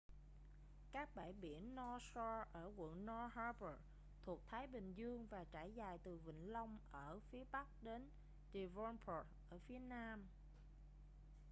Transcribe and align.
các 0.91 1.09
bãi 1.15 1.33
biển 1.41 1.75
north 1.75 2.03
shore 2.13 2.43
ở 2.51 2.71
quận 2.77 3.05
north 3.05 3.33
harbour 3.35 3.73
thuộc 4.23 4.41
thái 4.47 4.67
bình 4.67 4.93
dương 4.93 5.27
và 5.27 5.43
trải 5.51 5.71
dài 5.73 5.97
từ 6.03 6.17
vịnh 6.25 6.51
long 6.51 6.77
ở 6.91 7.19
phía 7.31 7.43
bắc 7.51 7.67
đến 7.81 8.09
devonport 8.53 9.27
ở 9.49 9.57
phía 9.67 9.79
nam 9.79 10.27